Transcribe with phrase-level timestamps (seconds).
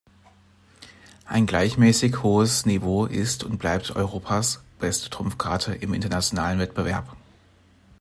[1.27, 7.15] Ein gleichmäßig hohes Niveau ist und bleibt Europas beste Trumpfkarte im internationalen Wettbewerb.